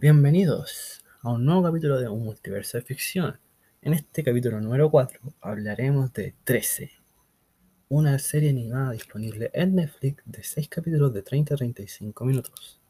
Bienvenidos 0.00 1.04
a 1.20 1.28
un 1.28 1.44
nuevo 1.44 1.62
capítulo 1.62 2.00
de 2.00 2.08
Un 2.08 2.24
Multiverso 2.24 2.78
de 2.78 2.84
Ficción. 2.84 3.38
En 3.82 3.92
este 3.92 4.24
capítulo 4.24 4.58
número 4.58 4.90
4 4.90 5.20
hablaremos 5.42 6.10
de 6.14 6.34
13, 6.42 6.90
una 7.90 8.18
serie 8.18 8.48
animada 8.48 8.92
disponible 8.92 9.50
en 9.52 9.74
Netflix 9.74 10.22
de 10.24 10.42
6 10.42 10.70
capítulos 10.70 11.12
de 11.12 11.20
30 11.20 11.52
a 11.52 11.56
35 11.58 12.24
minutos. 12.24 12.80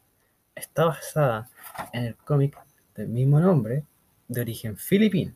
Está 0.54 0.84
basada 0.84 1.50
en 1.92 2.04
el 2.04 2.14
cómic 2.14 2.56
del 2.94 3.08
mismo 3.08 3.40
nombre, 3.40 3.84
de 4.28 4.40
origen 4.42 4.76
filipino, 4.76 5.34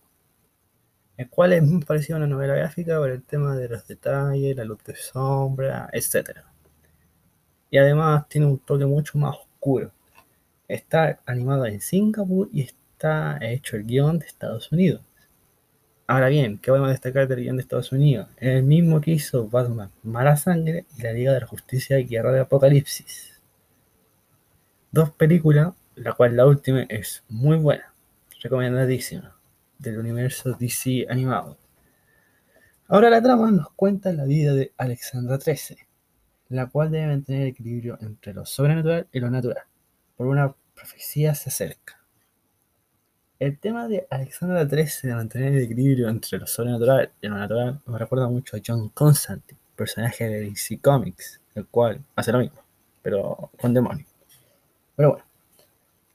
el 1.17 1.29
cual 1.29 1.55
es 1.55 1.63
muy 1.65 1.85
parecido 1.85 2.15
a 2.15 2.19
una 2.19 2.29
novela 2.29 2.55
gráfica 2.55 3.01
por 3.01 3.11
el 3.11 3.25
tema 3.25 3.57
de 3.57 3.69
los 3.69 3.85
detalles, 3.89 4.57
la 4.57 4.65
luz 4.65 4.79
de 4.85 4.95
sombra, 4.95 5.91
etc. 5.93 6.39
Y 7.69 7.79
además 7.79 8.29
tiene 8.29 8.47
un 8.47 8.61
toque 8.61 8.87
mucho 8.87 9.19
más 9.19 9.35
oscuro. 9.35 9.91
Está 10.69 11.21
animado 11.27 11.67
en 11.67 11.81
Singapur 11.81 12.49
y 12.53 12.63
está 12.63 13.39
hecho 13.43 13.77
el 13.77 13.85
guion 13.85 14.19
de 14.19 14.27
Estados 14.27 14.73
Unidos. 14.73 15.03
Ahora 16.07 16.29
bien, 16.29 16.59
¿qué 16.59 16.71
podemos 16.71 16.91
destacar 16.91 17.29
del 17.29 17.41
guion 17.41 17.57
de 17.57 17.63
Estados 17.63 17.93
Unidos? 17.93 18.29
El 18.37 18.63
mismo 18.63 19.01
que 19.01 19.13
hizo 19.13 19.49
Batman, 19.49 19.91
Mala 20.03 20.37
Sangre 20.37 20.87
y 20.99 21.03
la 21.03 21.13
Liga 21.13 21.33
de 21.33 21.41
la 21.41 21.47
Justicia 21.47 21.99
y 21.99 22.05
Guerra 22.05 22.33
de 22.33 22.41
Apocalipsis. 22.41 23.41
Dos 24.91 25.11
películas, 25.11 25.75
la 25.97 26.13
cual 26.13 26.37
la 26.37 26.47
última 26.47 26.83
es 26.83 27.25
muy 27.29 27.57
buena, 27.57 27.93
recomendadísima, 28.43 29.37
del 29.79 29.99
universo 29.99 30.53
DC 30.53 31.07
animado. 31.09 31.59
Ahora 32.87 33.11
la 33.11 33.23
trama 33.23 33.51
nos 33.51 33.71
cuenta 33.73 34.13
la 34.13 34.25
vida 34.25 34.53
de 34.53 34.73
Alexandra 34.77 35.39
XIII, 35.39 35.79
la 36.51 36.67
cual 36.69 36.91
debe 36.91 37.07
mantener 37.07 37.49
equilibrio 37.49 37.99
entre 38.01 38.35
lo 38.35 38.45
sobrenatural 38.45 39.09
y 39.11 39.21
lo 39.21 39.31
natural, 39.31 39.65
por 40.17 40.27
una 40.27 40.55
profecía 40.75 41.35
se 41.35 41.51
acerca. 41.51 42.01
El 43.39 43.59
tema 43.59 43.89
de 43.89 44.07
Alexandra 44.11 44.67
XIII 44.67 45.11
de 45.11 45.15
mantener 45.15 45.55
el 45.55 45.65
equilibrio 45.65 46.09
entre 46.09 46.39
lo 46.39 46.47
sobrenatural 46.47 47.11
y 47.21 47.27
lo 47.27 47.37
natural 47.37 47.81
me 47.87 47.99
recuerda 47.99 48.29
mucho 48.29 48.57
a 48.57 48.61
John 48.65 48.89
Constantine, 48.91 49.59
personaje 49.77 50.29
de 50.29 50.41
DC 50.43 50.79
Comics, 50.81 51.41
el 51.55 51.67
cual 51.67 52.01
hace 52.17 52.33
lo 52.33 52.39
mismo, 52.39 52.61
pero 53.03 53.51
con 53.61 53.75
demonios. 53.75 54.09
Pero 54.97 55.11
bueno, 55.11 55.25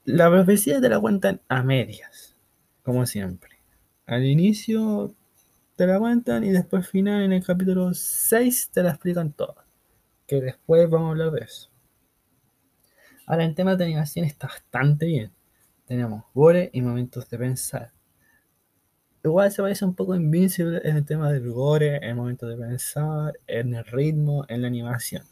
la 0.04 0.30
profecía 0.30 0.80
te 0.80 0.88
la 0.88 0.98
cuentan 0.98 1.40
a 1.48 1.62
medias, 1.62 2.34
como 2.82 3.06
siempre. 3.06 3.50
Al 4.06 4.24
inicio 4.24 5.14
te 5.76 5.86
la 5.86 5.98
cuentan 5.98 6.42
y 6.44 6.50
después 6.50 6.88
final 6.88 7.22
en 7.22 7.32
el 7.32 7.44
capítulo 7.44 7.94
6 7.94 8.70
te 8.72 8.82
la 8.82 8.90
explican 8.90 9.32
toda. 9.32 9.64
Que 10.26 10.40
después 10.40 10.90
vamos 10.90 11.08
a 11.08 11.10
hablar 11.12 11.30
de 11.30 11.44
eso. 11.44 11.69
Ahora 13.30 13.44
en 13.44 13.54
tema 13.54 13.76
de 13.76 13.84
animación 13.84 14.24
está 14.24 14.48
bastante 14.48 15.06
bien 15.06 15.32
tenemos 15.90 16.22
gore 16.32 16.70
y 16.72 16.82
momentos 16.82 17.28
de 17.28 17.36
pensar. 17.36 17.90
Igual 19.24 19.50
se 19.50 19.60
parece 19.60 19.84
un 19.84 19.96
poco 19.96 20.14
Invincible 20.14 20.80
en 20.84 20.98
el 20.98 21.04
tema 21.04 21.32
del 21.32 21.50
gore, 21.50 21.96
en 21.96 22.10
el 22.10 22.14
momento 22.14 22.46
de 22.46 22.56
pensar, 22.56 23.34
en 23.48 23.74
el 23.74 23.84
ritmo, 23.84 24.44
en 24.46 24.62
la 24.62 24.68
animación. 24.68 25.24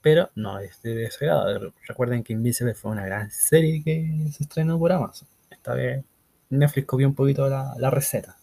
Pero 0.00 0.30
no 0.36 0.58
es 0.58 0.80
de 0.80 1.04
ese 1.04 1.26
grado. 1.26 1.74
Recuerden 1.86 2.22
que 2.24 2.32
Invincible 2.32 2.72
fue 2.72 2.92
una 2.92 3.04
gran 3.04 3.30
serie 3.30 3.82
que 3.84 4.30
se 4.32 4.44
estrenó 4.44 4.78
por 4.78 4.90
Amazon. 4.90 5.28
Esta 5.50 5.74
vez 5.74 6.02
Netflix 6.48 6.86
copió 6.86 7.06
un 7.06 7.14
poquito 7.14 7.46
la, 7.46 7.90
receta. 7.90 8.38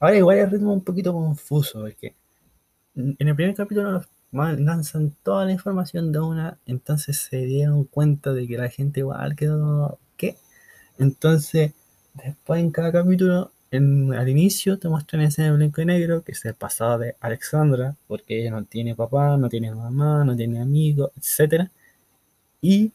Ahora 0.00 0.16
igual 0.16 0.38
el 0.38 0.50
ritmo 0.50 0.72
un 0.72 0.82
poquito 0.82 1.12
confuso, 1.12 1.82
porque 1.82 2.16
en 2.96 3.28
el 3.28 3.36
primer 3.36 3.54
capítulo 3.54 4.02
lanzan 4.32 5.14
toda 5.22 5.44
la 5.44 5.52
información 5.52 6.12
de 6.12 6.20
una, 6.20 6.58
entonces 6.66 7.18
se 7.18 7.38
dieron 7.44 7.84
cuenta 7.84 8.32
de 8.32 8.46
que 8.48 8.56
la 8.58 8.68
gente 8.68 9.00
igual 9.00 9.36
quedó, 9.36 9.98
¿qué? 10.16 10.36
Entonces, 10.98 11.72
después 12.14 12.60
en 12.60 12.70
cada 12.70 12.92
capítulo, 12.92 13.52
al 13.72 14.28
inicio 14.28 14.78
te 14.78 14.88
muestran 14.88 15.22
escena 15.22 15.48
en 15.48 15.56
blanco 15.56 15.80
y 15.82 15.86
negro, 15.86 16.22
que 16.22 16.32
es 16.32 16.44
el 16.44 16.54
pasado 16.54 16.98
de 16.98 17.16
Alexandra, 17.20 17.96
porque 18.06 18.40
ella 18.40 18.50
no 18.50 18.64
tiene 18.64 18.94
papá, 18.94 19.36
no 19.36 19.48
tiene 19.48 19.74
mamá, 19.74 20.24
no 20.24 20.36
tiene 20.36 20.60
amigos, 20.60 21.10
etc. 21.16 21.70
Y 22.60 22.92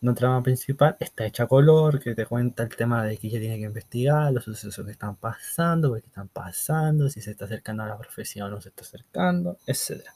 la 0.00 0.14
trama 0.14 0.42
principal 0.42 0.96
está 1.00 1.26
hecha 1.26 1.44
a 1.44 1.46
color, 1.46 2.00
que 2.00 2.14
te 2.14 2.26
cuenta 2.26 2.62
el 2.62 2.68
tema 2.76 3.04
de 3.04 3.16
que 3.16 3.28
ella 3.28 3.40
tiene 3.40 3.56
que 3.58 3.64
investigar 3.64 4.32
los 4.32 4.44
sucesos 4.44 4.84
que 4.84 4.92
están 4.92 5.16
pasando, 5.16 5.90
por 5.90 6.00
qué 6.00 6.06
están 6.08 6.28
pasando, 6.28 7.08
si 7.08 7.20
se 7.20 7.32
está 7.32 7.46
acercando 7.46 7.82
a 7.82 7.88
la 7.88 7.98
profesión 7.98 8.48
o 8.48 8.50
no 8.56 8.60
se 8.60 8.68
está 8.70 8.82
acercando, 8.82 9.58
etcétera. 9.66 10.12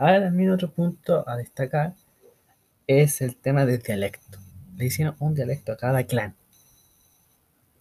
Ahora 0.00 0.22
también 0.22 0.50
otro 0.50 0.70
punto 0.70 1.28
a 1.28 1.36
destacar 1.36 1.92
es 2.86 3.20
el 3.20 3.36
tema 3.36 3.66
del 3.66 3.82
dialecto. 3.82 4.38
Le 4.78 4.86
hicieron 4.86 5.14
un 5.18 5.34
dialecto 5.34 5.72
a 5.72 5.76
cada 5.76 6.04
clan. 6.04 6.34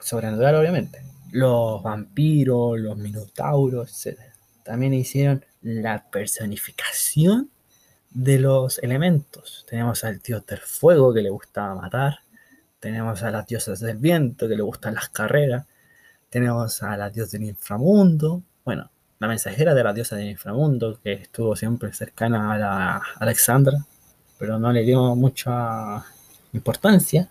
Sobrenatural, 0.02 0.56
obviamente. 0.56 1.02
Los 1.32 1.82
vampiros, 1.82 2.78
los 2.78 2.98
minotauros, 2.98 4.06
etc. 4.06 4.20
También 4.66 4.94
hicieron 4.94 5.46
la 5.62 6.10
personificación 6.10 7.52
de 8.10 8.40
los 8.40 8.80
elementos. 8.80 9.66
Tenemos 9.70 10.04
al 10.04 10.20
dios 10.20 10.46
del 10.46 10.60
fuego 10.60 11.14
que 11.14 11.22
le 11.22 11.30
gustaba 11.30 11.74
matar. 11.74 12.20
Tenemos 12.82 13.24
a 13.24 13.32
las 13.32 13.48
diosas 13.48 13.80
del 13.80 13.96
viento 13.96 14.50
que 14.50 14.58
le 14.58 14.62
gustan 14.62 14.96
las 14.96 15.08
carreras. 15.08 15.68
Tenemos 16.30 16.84
a 16.84 16.98
la 16.98 17.10
diosa 17.12 17.38
del 17.38 17.48
inframundo. 17.48 18.44
Bueno, 18.66 18.92
la 19.20 19.28
mensajera 19.28 19.74
de 19.74 19.84
la 19.84 19.94
diosa 19.94 20.16
del 20.16 20.30
inframundo, 20.30 21.00
que 21.04 21.14
estuvo 21.14 21.56
siempre 21.56 21.94
cercana 21.94 22.54
a 22.54 22.58
la 22.58 23.02
Alexandra, 23.20 23.78
pero 24.38 24.58
no 24.58 24.72
le 24.72 24.84
dio 24.84 25.16
mucha 25.16 26.06
importancia. 26.54 27.28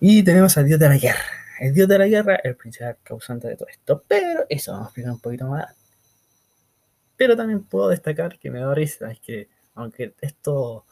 Y 0.00 0.22
tenemos 0.22 0.56
al 0.58 0.66
dios 0.66 0.78
de 0.78 0.88
la 0.88 0.98
guerra. 0.98 1.24
El 1.60 1.74
dios 1.74 1.88
de 1.88 1.98
la 1.98 2.06
guerra 2.06 2.36
el 2.44 2.56
principal 2.56 2.98
causante 3.02 3.48
de 3.48 3.56
todo 3.56 3.68
esto, 3.68 4.04
pero 4.06 4.44
eso 4.48 4.72
vamos 4.72 4.86
a 4.86 4.88
explicar 4.90 5.12
un 5.12 5.20
poquito 5.20 5.46
más. 5.46 5.74
Pero 7.16 7.34
también 7.34 7.64
puedo 7.64 7.88
destacar 7.88 8.38
que 8.38 8.50
me 8.50 8.60
da 8.60 8.72
risa, 8.74 9.10
es 9.10 9.20
que 9.20 9.48
aunque 9.74 10.14
esto, 10.20 10.84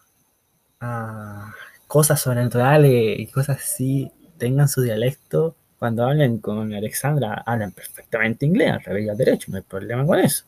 ah, 0.80 1.52
cosas 1.86 2.20
sobrenaturales 2.20 3.18
y 3.18 3.26
cosas 3.26 3.58
así 3.58 4.10
tengan 4.38 4.68
su 4.68 4.82
dialecto, 4.82 5.56
cuando 5.78 6.04
hablen 6.04 6.38
con 6.38 6.72
Alexandra, 6.72 7.42
hablan 7.44 7.72
perfectamente 7.72 8.46
inglés, 8.46 8.72
al 8.72 8.82
revés 8.82 9.06
y 9.06 9.08
al 9.08 9.16
derecho, 9.16 9.50
no 9.50 9.58
hay 9.58 9.62
problema 9.62 10.06
con 10.06 10.18
eso. 10.18 10.44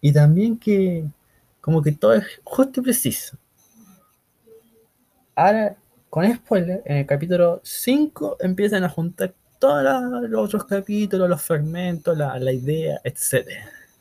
Y 0.00 0.12
también 0.12 0.58
que, 0.58 1.04
como 1.60 1.82
que 1.82 1.92
todo 1.92 2.14
es 2.14 2.24
justo 2.42 2.80
y 2.80 2.84
preciso. 2.84 3.36
Ahora, 5.34 5.76
con 6.08 6.34
spoiler, 6.34 6.82
en 6.84 6.98
el 6.98 7.06
capítulo 7.06 7.60
5 7.62 8.38
empiezan 8.40 8.84
a 8.84 8.88
juntar 8.88 9.34
todos 9.58 10.28
los 10.28 10.46
otros 10.46 10.64
capítulos, 10.64 11.28
los 11.28 11.42
fragmentos, 11.42 12.16
la, 12.16 12.38
la 12.38 12.52
idea, 12.52 13.00
etc. 13.04 13.46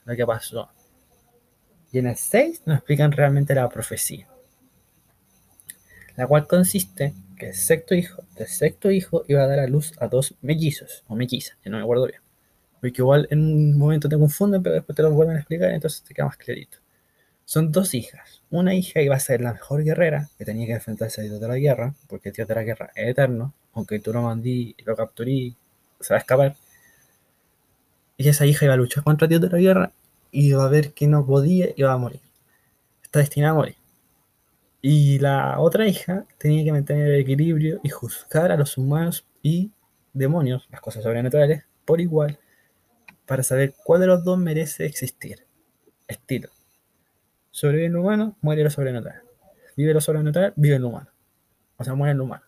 Lo 0.05 0.15
que 0.15 0.25
pasó. 0.25 0.69
Y 1.91 1.99
en 1.99 2.07
el 2.07 2.15
6 2.15 2.63
nos 2.65 2.77
explican 2.77 3.11
realmente 3.11 3.53
la 3.53 3.67
profecía, 3.67 4.27
la 6.15 6.27
cual 6.27 6.47
consiste 6.47 7.13
que 7.39 7.47
el 7.47 7.55
sexto 7.55 7.95
hijo, 7.95 8.23
del 8.37 8.47
sexto 8.47 8.91
hijo 8.91 9.25
iba 9.27 9.41
a 9.41 9.47
dar 9.47 9.59
a 9.59 9.67
luz 9.67 9.93
a 9.99 10.07
dos 10.07 10.35
mellizos, 10.41 11.03
o 11.07 11.15
mellizas, 11.15 11.57
que 11.63 11.71
no 11.71 11.77
me 11.77 11.83
acuerdo 11.83 12.05
bien. 12.05 12.21
Porque 12.79 13.01
igual 13.01 13.27
en 13.31 13.39
un 13.39 13.77
momento 13.77 14.07
te 14.07 14.17
confunden, 14.17 14.61
pero 14.61 14.75
después 14.75 14.95
te 14.95 15.01
lo 15.01 15.11
vuelven 15.11 15.37
a 15.37 15.39
explicar, 15.39 15.71
entonces 15.71 16.03
te 16.03 16.13
queda 16.13 16.27
más 16.27 16.37
clarito. 16.37 16.77
Son 17.45 17.71
dos 17.71 17.95
hijas. 17.95 18.43
Una 18.51 18.75
hija 18.75 19.01
iba 19.01 19.15
a 19.15 19.19
ser 19.19 19.41
la 19.41 19.53
mejor 19.53 19.83
guerrera, 19.83 20.29
que 20.37 20.45
tenía 20.45 20.67
que 20.67 20.73
enfrentarse 20.73 21.21
al 21.21 21.29
dios 21.29 21.41
de 21.41 21.47
la 21.47 21.55
guerra, 21.55 21.95
porque 22.07 22.29
el 22.29 22.35
dios 22.35 22.47
de 22.47 22.55
la 22.55 22.63
guerra 22.63 22.91
es 22.93 23.07
eterno, 23.07 23.55
aunque 23.73 23.99
tú 23.99 24.13
lo 24.13 24.21
mandí 24.21 24.75
y 24.77 24.83
lo 24.83 24.95
capturí, 24.95 25.55
se 25.99 26.13
va 26.13 26.17
a 26.17 26.19
escapar. 26.19 26.55
Y 28.17 28.29
esa 28.29 28.45
hija 28.45 28.65
iba 28.65 28.75
a 28.75 28.77
luchar 28.77 29.03
contra 29.03 29.25
el 29.25 29.29
dios 29.29 29.41
de 29.41 29.49
la 29.49 29.57
guerra 29.57 29.91
y 30.31 30.49
iba 30.49 30.63
a 30.63 30.69
ver 30.69 30.93
que 30.93 31.07
no 31.07 31.25
podía 31.25 31.69
y 31.69 31.73
iba 31.77 31.91
a 31.91 31.97
morir. 31.97 32.21
Está 33.01 33.19
destinada 33.19 33.53
a 33.53 33.55
morir. 33.55 33.78
Y 34.81 35.19
la 35.19 35.59
otra 35.59 35.87
hija 35.87 36.25
tenía 36.37 36.63
que 36.63 36.71
mantener 36.71 37.07
el 37.07 37.19
equilibrio 37.19 37.81
y 37.83 37.89
juzgar 37.89 38.51
a 38.51 38.57
los 38.57 38.77
humanos 38.77 39.25
y 39.41 39.71
demonios, 40.13 40.67
las 40.71 40.81
cosas 40.81 41.03
sobrenaturales, 41.03 41.63
por 41.85 41.99
igual, 41.99 42.39
para 43.25 43.43
saber 43.43 43.73
cuál 43.83 44.01
de 44.01 44.07
los 44.07 44.23
dos 44.23 44.37
merece 44.37 44.85
existir. 44.85 45.45
Estilo. 46.07 46.49
Sobrevive 47.51 47.87
el 47.87 47.97
humano, 47.97 48.37
muere 48.41 48.63
lo 48.63 48.69
sobrenatural. 48.69 49.21
Vive 49.75 49.93
lo 49.93 50.01
sobrenatural, 50.01 50.53
vive 50.55 50.75
el 50.75 50.85
humano. 50.85 51.09
O 51.77 51.83
sea, 51.83 51.93
muere 51.93 52.13
el 52.13 52.21
humano. 52.21 52.43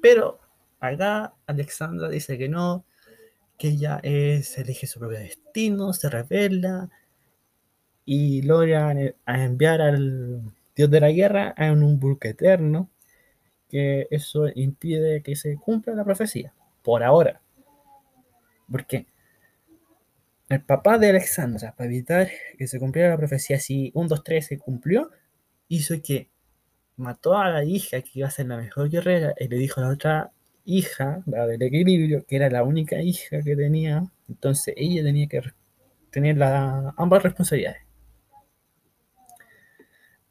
Pero 0.00 0.40
acá 0.80 1.34
Alexandra 1.46 2.08
dice 2.08 2.38
que 2.38 2.48
no, 2.48 2.84
que 3.58 3.68
ella 3.68 4.00
es, 4.02 4.56
elige 4.58 4.86
su 4.86 4.98
propio 4.98 5.18
destino, 5.18 5.92
se 5.92 6.10
revela 6.10 6.90
y 8.04 8.42
logra 8.42 8.92
enviar 9.26 9.80
al 9.80 10.42
Dios 10.74 10.90
de 10.90 11.00
la 11.00 11.10
guerra 11.10 11.54
en 11.56 11.82
un 11.82 11.98
buque 11.98 12.30
eterno, 12.30 12.90
que 13.68 14.06
eso 14.10 14.48
impide 14.54 15.22
que 15.22 15.36
se 15.36 15.56
cumpla 15.56 15.94
la 15.94 16.04
profecía, 16.04 16.52
por 16.82 17.02
ahora. 17.02 17.40
Porque 18.70 19.06
el 20.48 20.62
papá 20.62 20.98
de 20.98 21.10
Alexandra, 21.10 21.74
para 21.76 21.88
evitar 21.88 22.28
que 22.58 22.66
se 22.66 22.78
cumpliera 22.78 23.10
la 23.10 23.16
profecía, 23.16 23.58
si 23.58 23.90
1, 23.94 24.08
2, 24.08 24.24
3 24.24 24.46
se 24.46 24.58
cumplió, 24.58 25.10
hizo 25.68 25.94
que 26.02 26.28
mató 26.96 27.38
a 27.38 27.48
la 27.48 27.64
hija 27.64 28.02
que 28.02 28.10
iba 28.14 28.28
a 28.28 28.30
ser 28.30 28.46
la 28.46 28.56
mejor 28.56 28.90
guerrera 28.90 29.34
y 29.38 29.48
le 29.48 29.56
dijo 29.56 29.80
a 29.80 29.84
la 29.84 29.90
otra 29.90 30.32
hija, 30.64 31.22
la 31.26 31.46
del 31.46 31.62
equilibrio, 31.62 32.24
que 32.26 32.36
era 32.36 32.50
la 32.50 32.62
única 32.62 33.00
hija 33.00 33.40
que 33.42 33.56
tenía, 33.56 34.04
entonces 34.28 34.74
ella 34.76 35.02
tenía 35.02 35.26
que 35.26 35.42
tener 36.10 36.36
la, 36.36 36.94
ambas 36.96 37.22
responsabilidades. 37.22 37.82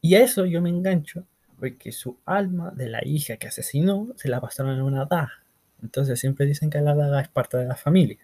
Y 0.01 0.15
a 0.15 0.24
eso 0.24 0.45
yo 0.45 0.62
me 0.62 0.69
engancho, 0.69 1.25
porque 1.59 1.92
su 1.92 2.18
alma 2.25 2.71
de 2.71 2.89
la 2.89 3.06
hija 3.06 3.38
que 3.38 3.48
asesinó 3.48 4.07
se 4.15 4.30
la 4.30 4.42
pasaron 4.42 4.74
en 4.74 4.81
una 4.81 5.06
daga. 5.06 5.44
Entonces 5.83 6.19
siempre 6.19 6.45
dicen 6.45 6.69
que 6.69 6.81
la 6.81 6.95
daga 6.95 7.21
es 7.21 7.30
parte 7.30 7.57
de 7.57 7.65
la 7.65 7.75
familia. 7.75 8.19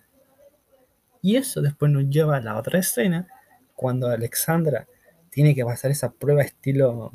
Y 1.22 1.36
eso 1.36 1.62
después 1.62 1.92
nos 1.92 2.10
lleva 2.10 2.38
a 2.38 2.42
la 2.42 2.58
otra 2.58 2.80
escena, 2.80 3.28
cuando 3.76 4.10
Alexandra 4.10 4.88
tiene 5.30 5.54
que 5.54 5.64
pasar 5.64 5.92
esa 5.92 6.12
prueba 6.12 6.42
estilo 6.42 7.14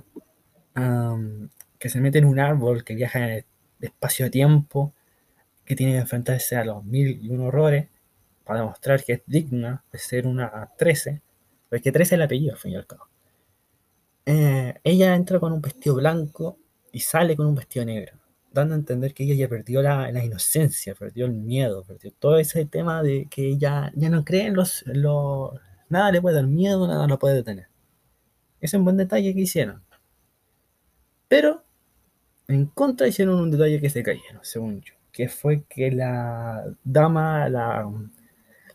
que 1.78 1.88
se 1.88 2.00
mete 2.00 2.18
en 2.18 2.24
un 2.24 2.38
árbol, 2.38 2.84
que 2.84 2.94
viaja 2.94 3.18
en 3.18 3.24
el 3.24 3.44
espacio-tiempo, 3.80 4.94
que 5.64 5.74
tiene 5.74 5.92
que 5.92 5.98
enfrentarse 5.98 6.56
a 6.56 6.64
los 6.64 6.84
mil 6.84 7.18
y 7.20 7.30
un 7.30 7.40
horrores 7.40 7.88
para 8.44 8.60
demostrar 8.60 9.02
que 9.04 9.14
es 9.14 9.22
digna 9.26 9.84
de 9.92 9.98
ser 9.98 10.26
una 10.26 10.70
13, 10.78 11.20
porque 11.68 11.90
13 11.90 12.02
es 12.02 12.12
el 12.12 12.22
apellido, 12.22 12.52
al 12.52 12.58
fin 12.58 12.72
y 12.72 12.76
al 12.76 12.86
cabo. 12.86 13.08
Eh, 14.26 14.74
ella 14.84 15.14
entra 15.14 15.40
con 15.40 15.52
un 15.52 15.60
vestido 15.60 15.96
blanco 15.96 16.58
y 16.92 17.00
sale 17.00 17.36
con 17.36 17.46
un 17.46 17.54
vestido 17.54 17.84
negro, 17.84 18.18
dando 18.52 18.74
a 18.74 18.78
entender 18.78 19.14
que 19.14 19.24
ella 19.24 19.34
ya 19.34 19.48
perdió 19.48 19.82
la, 19.82 20.10
inocencia, 20.24 20.94
perdió 20.94 21.26
el 21.26 21.32
miedo, 21.32 21.84
perdió 21.84 22.12
todo 22.12 22.38
ese 22.38 22.66
tema 22.66 23.02
de 23.02 23.26
que 23.30 23.48
ella 23.48 23.90
ya 23.94 24.10
no 24.10 24.24
cree 24.24 24.46
en 24.46 24.54
los, 24.54 24.84
los... 24.86 25.52
Nada 25.88 26.12
le 26.12 26.20
puede 26.22 26.36
dar 26.36 26.46
miedo, 26.46 26.86
nada 26.86 27.06
lo 27.06 27.18
puede 27.18 27.36
detener. 27.36 27.68
Es 28.60 28.74
un 28.74 28.84
buen 28.84 28.96
detalle 28.96 29.34
que 29.34 29.40
hicieron. 29.40 29.82
Pero 31.28 31.64
en 32.48 32.66
contra 32.66 33.08
hicieron 33.08 33.40
un 33.40 33.50
detalle 33.50 33.80
que 33.80 33.90
se 33.90 34.02
cayeron, 34.02 34.40
según 34.42 34.82
yo, 34.82 34.94
que 35.10 35.28
fue 35.28 35.64
que 35.68 35.90
la 35.90 36.64
dama, 36.84 37.48
la, 37.48 37.90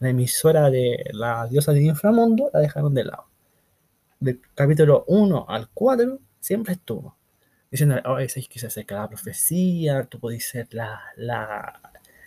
emisora 0.01 0.69
de 0.69 1.05
la 1.13 1.47
diosa 1.47 1.71
del 1.73 1.83
inframundo, 1.83 2.49
la 2.53 2.59
dejaron 2.59 2.93
de 2.93 3.05
lado. 3.05 3.25
Del 4.19 4.41
capítulo 4.55 5.05
1 5.07 5.45
al 5.47 5.69
4 5.69 6.19
siempre 6.39 6.73
estuvo. 6.73 7.15
Diciendo, 7.69 7.97
oh, 8.05 8.17
es 8.19 8.33
que 8.47 8.59
se 8.59 8.67
acerca 8.67 8.95
la 8.95 9.09
profecía, 9.09 10.05
tú 10.05 10.19
podés 10.19 10.47
ser 10.47 10.67
la, 10.71 11.01
la, 11.17 11.81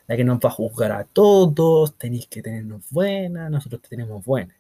la 0.07 0.17
que 0.17 0.25
nos 0.25 0.39
va 0.39 0.49
a 0.51 0.53
juzgar 0.53 0.93
a 0.93 1.05
todos, 1.05 1.97
tenéis 1.97 2.27
que 2.27 2.43
tenernos 2.43 2.83
buenas, 2.91 3.51
nosotros 3.51 3.83
te 3.83 3.89
tenemos 3.89 4.25
buenas. 4.25 4.57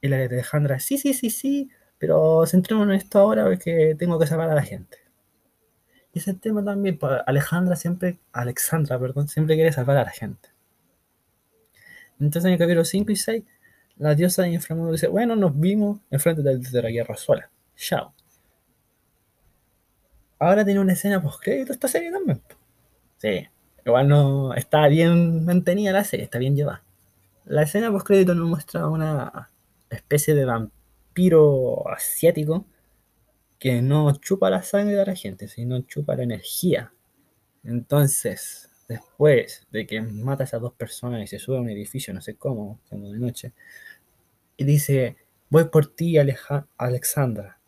Y 0.00 0.08
la 0.08 0.16
de 0.18 0.26
Alejandra, 0.26 0.78
sí, 0.78 0.96
sí, 0.96 1.12
sí, 1.12 1.30
sí, 1.30 1.70
pero 1.98 2.46
centrémonos 2.46 2.94
en 2.94 3.00
esto 3.00 3.18
ahora 3.18 3.44
porque 3.44 3.96
tengo 3.98 4.18
que 4.18 4.26
salvar 4.26 4.50
a 4.50 4.54
la 4.54 4.62
gente. 4.62 4.98
Y 6.12 6.20
ese 6.20 6.34
tema 6.34 6.64
también, 6.64 6.98
pues, 6.98 7.20
Alejandra 7.26 7.76
siempre, 7.76 8.18
Alexandra, 8.32 8.98
perdón, 8.98 9.28
siempre 9.28 9.56
quiere 9.56 9.72
salvar 9.72 9.96
a 9.98 10.04
la 10.04 10.10
gente. 10.10 10.48
Entonces 12.20 12.46
en 12.46 12.52
el 12.52 12.58
capítulo 12.58 12.84
5 12.84 13.12
y 13.12 13.16
6, 13.16 13.44
la 13.98 14.14
diosa 14.14 14.42
de 14.42 14.50
inframundo 14.50 14.92
dice, 14.92 15.08
bueno, 15.08 15.36
nos 15.36 15.58
vimos 15.58 16.00
enfrente 16.10 16.42
de 16.42 16.82
la 16.82 16.90
guerra 16.90 17.16
sola. 17.16 17.50
Chao. 17.76 18.14
Ahora 20.38 20.64
tiene 20.64 20.80
una 20.80 20.92
escena 20.92 21.20
post-crédito 21.20 21.72
esta 21.72 21.88
serie 21.88 22.12
también. 22.12 22.40
Sí, 23.16 23.48
igual 23.84 24.08
no 24.08 24.54
está 24.54 24.86
bien 24.86 25.44
mantenida 25.44 25.92
la 25.92 26.04
serie, 26.04 26.24
está 26.24 26.38
bien 26.38 26.54
llevada. 26.54 26.84
La 27.44 27.62
escena 27.62 27.90
post-crédito 27.90 28.34
nos 28.34 28.48
muestra 28.48 28.86
una 28.88 29.50
especie 29.90 30.34
de 30.34 30.44
vampiro 30.44 31.88
asiático 31.88 32.66
que 33.58 33.82
no 33.82 34.14
chupa 34.16 34.50
la 34.50 34.62
sangre 34.62 34.94
de 34.94 35.06
la 35.06 35.16
gente, 35.16 35.48
sino 35.48 35.80
chupa 35.80 36.14
la 36.14 36.22
energía. 36.22 36.92
Entonces, 37.64 38.67
después 38.88 39.66
de 39.70 39.86
que 39.86 40.00
mata 40.00 40.42
a 40.44 40.46
esas 40.46 40.60
dos 40.60 40.72
personas 40.72 41.22
y 41.22 41.26
se 41.26 41.38
sube 41.38 41.58
a 41.58 41.60
un 41.60 41.70
edificio, 41.70 42.14
no 42.14 42.22
sé 42.22 42.34
cómo, 42.36 42.80
de 42.90 42.96
noche, 43.18 43.52
y 44.56 44.64
dice, 44.64 45.16
voy 45.50 45.66
por 45.66 45.94
ti, 45.94 46.16
Alexandra. 46.18 47.58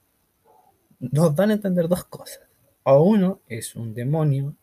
Nos 0.98 1.34
van 1.34 1.50
a 1.50 1.54
entender 1.54 1.88
dos 1.88 2.04
cosas. 2.04 2.42
O 2.82 3.02
uno 3.02 3.40
es 3.46 3.76
un 3.76 3.94
demonio 3.94 4.56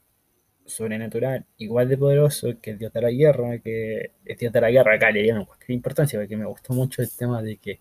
sobrenatural 0.65 1.45
igual 1.57 1.88
de 1.88 1.98
poderoso 1.98 2.59
que 2.62 2.71
el 2.71 2.77
dios 2.77 2.92
de 2.92 3.01
la 3.01 3.12
guerra, 3.12 3.59
que 3.59 4.12
el 4.25 4.38
dios 4.38 4.51
de 4.51 4.62
la 4.62 4.69
guerra 4.69 4.95
acá 4.95 5.12
le 5.12 5.24
dieron 5.24 5.45
cualquier 5.45 5.71
importancia, 5.71 6.19
porque 6.19 6.36
me 6.36 6.45
gustó 6.45 6.74
mucho 6.74 7.01
el 7.01 7.09
tema 7.09 7.42
de 7.42 7.57
que 7.57 7.80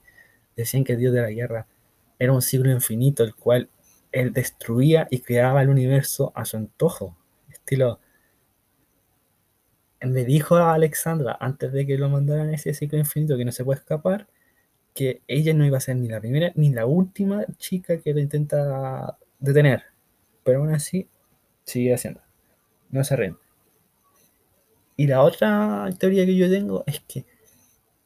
decían 0.55 0.85
que 0.85 0.93
el 0.93 0.99
dios 0.99 1.13
de 1.13 1.23
la 1.23 1.31
guerra 1.31 1.67
era 2.19 2.33
un 2.33 2.43
siglo 2.43 2.71
infinito, 2.71 3.25
el 3.25 3.35
cual 3.35 3.69
él 4.13 4.33
destruía 4.33 5.09
y 5.11 5.21
creaba 5.21 5.63
el 5.63 5.69
universo 5.69 6.33
a 6.35 6.45
su 6.45 6.57
antojo. 6.57 7.17
Estilo. 7.51 8.01
Le 10.01 10.25
dijo 10.25 10.57
a 10.57 10.75
Alexandra, 10.75 11.37
antes 11.41 11.73
de 11.73 11.87
que 11.87 11.99
lo 11.99 12.09
mandaran 12.09 12.51
a 12.51 12.55
ese 12.55 12.75
ciclo 12.75 12.99
infinito 12.99 13.37
que 13.37 13.45
no 13.45 13.53
se 13.53 13.65
puede 13.65 13.81
escapar, 13.81 14.27
que 14.95 15.23
ella 15.29 15.55
no 15.55 15.65
iba 15.65 15.79
a 15.79 15.81
ser 15.81 15.97
ni 15.97 16.09
la 16.09 16.21
primera 16.21 16.53
ni 16.55 16.71
la 16.71 16.87
última 16.87 17.45
chica 17.59 17.99
que 17.99 18.15
lo 18.15 18.21
intenta 18.21 19.19
detener. 19.39 19.85
Pero 20.45 20.61
aún 20.61 20.75
así, 20.75 21.09
sigue 21.65 21.95
haciendo. 21.95 22.21
No 22.91 23.05
se 23.05 23.17
rinde. 23.17 23.39
Y 24.97 25.07
la 25.07 25.23
otra 25.23 25.89
teoría 25.99 26.25
que 26.25 26.37
yo 26.37 26.49
tengo 26.51 26.85
es 26.87 27.01
que 27.01 27.27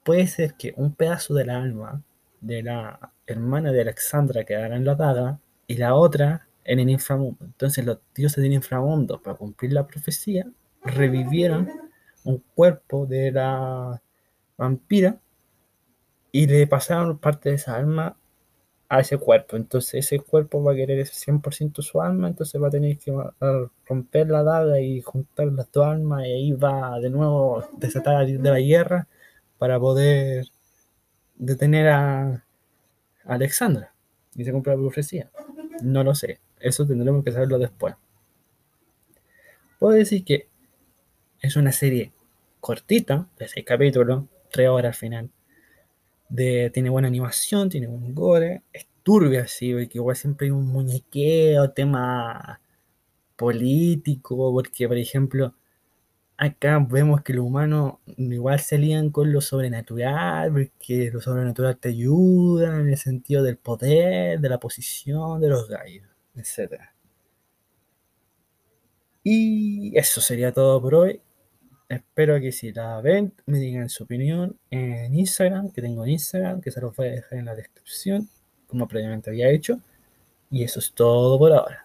puede 0.05 0.27
ser 0.27 0.55
que 0.55 0.75
un 0.77 0.95
pedazo 0.95 1.35
del 1.35 1.51
alma 1.51 2.03
de 2.41 2.63
la 2.63 3.13
hermana 3.27 3.71
de 3.71 3.83
Alexandra 3.83 4.45
quedará 4.45 4.77
en 4.77 4.85
la 4.85 4.95
daga 4.95 5.39
y 5.67 5.77
la 5.77 5.95
otra 5.95 6.49
en 6.65 6.81
el 6.81 6.91
inframundo. 6.91 7.45
Entonces 7.45 7.85
los 7.85 7.99
dioses 8.15 8.43
del 8.43 8.53
inframundo, 8.53 9.23
para 9.23 9.37
cumplir 9.37 9.73
la 9.73 9.87
profecía, 9.87 10.47
revivieron 10.83 11.69
un 12.25 12.43
cuerpo 12.55 13.07
de 13.07 13.33
la 13.33 14.03
vampira 14.57 15.21
y 16.33 16.47
le 16.47 16.67
pasaron 16.67 17.19
parte 17.19 17.51
de 17.51 17.57
esa 17.57 17.77
alma 17.77 18.17
a 18.89 19.01
ese 19.01 19.19
cuerpo. 19.19 19.57
Entonces 19.57 20.07
ese 20.07 20.19
cuerpo 20.19 20.63
va 20.63 20.73
a 20.73 20.75
querer 20.75 20.99
ese 20.99 21.15
100% 21.15 21.81
su 21.81 22.01
alma, 22.03 22.29
entonces 22.29 22.61
va 22.61 22.69
a 22.69 22.71
tener 22.71 22.99
que 22.99 23.13
romper 23.87 24.29
la 24.29 24.43
daga 24.43 24.81
y 24.81 25.01
juntar 25.01 25.47
las 25.47 25.71
dos 25.73 25.87
almas 25.87 26.27
y 26.27 26.33
ahí 26.33 26.53
va 26.53 26.99
de 27.01 27.09
nuevo 27.09 27.65
desatar 27.79 28.27
de 28.27 28.51
la 28.51 28.61
guerra 28.61 29.07
para 29.59 29.79
poder 29.79 30.47
detener 31.37 31.89
a 31.89 32.45
Alexandra 33.25 33.95
y 34.35 34.45
se 34.45 34.53
compra 34.53 34.75
la 34.75 34.81
profecía. 34.81 35.31
No 35.83 36.05
lo 36.05 36.15
sé, 36.15 36.41
eso 36.59 36.87
tendremos 36.87 37.25
que 37.25 37.33
saberlo 37.33 37.59
después. 37.59 37.95
Puedo 39.79 39.95
decir 39.95 40.25
que 40.25 40.50
es 41.41 41.57
una 41.57 41.73
serie 41.73 42.13
cortita, 42.61 43.29
de 43.39 43.49
seis 43.49 43.65
capítulos, 43.67 44.25
tres 44.51 44.69
horas 44.69 44.95
al 44.95 44.99
final. 44.99 45.31
De, 46.29 46.71
tiene 46.73 46.91
buena 46.91 47.09
animación, 47.09 47.69
tiene 47.69 47.89
buen 47.89 48.15
gore, 48.15 48.63
es 48.73 48.87
turbia, 49.03 49.47
sí, 49.49 49.73
porque 49.73 49.99
igual 49.99 50.17
siempre 50.17 50.47
hay 50.47 50.51
un 50.53 50.67
muñequeo, 50.67 51.71
tema 51.73 52.61
político, 53.37 54.53
porque 54.53 54.87
por 54.87 54.99
ejemplo, 54.99 55.55
acá 56.37 56.79
vemos 56.79 57.23
que 57.23 57.35
los 57.35 57.45
humanos 57.47 57.95
igual 58.19 58.61
se 58.61 58.79
lían 58.79 59.11
con 59.11 59.33
lo 59.33 59.41
sobrenatural, 59.41 60.53
porque 60.53 61.11
lo 61.13 61.21
sobrenatural 61.21 61.79
te 61.79 61.91
ayuda 61.91 62.81
en 62.81 62.89
el 62.91 62.97
sentido 62.99 63.43
del 63.43 63.59
poder, 63.59 64.41
de 64.41 64.49
la 64.49 64.61
posición 64.61 65.41
de 65.41 65.49
los 65.49 65.69
gallos, 65.69 66.09
etc. 66.37 66.81
Y 69.23 69.97
eso 69.99 70.21
sería 70.21 70.53
todo 70.53 70.81
por 70.81 70.95
hoy. 70.95 71.21
Espero 71.91 72.39
que 72.41 72.53
si 72.53 72.73
la 72.73 73.01
ven 73.01 73.35
me 73.47 73.59
digan 73.59 73.89
su 73.89 74.05
opinión 74.05 74.57
en 74.71 75.13
Instagram, 75.13 75.73
que 75.73 75.83
tengo 75.83 76.05
en 76.05 76.11
Instagram, 76.13 76.61
que 76.61 76.71
se 76.71 76.81
los 76.81 76.95
voy 76.95 77.09
a 77.09 77.11
dejar 77.11 77.37
en 77.41 77.47
la 77.47 77.57
descripción, 77.57 78.29
como 78.69 78.87
previamente 78.87 79.29
había 79.29 79.51
hecho. 79.51 79.81
Y 80.53 80.63
eso 80.63 80.79
es 80.79 80.93
todo 80.93 81.37
por 81.37 81.53
ahora. 81.53 81.85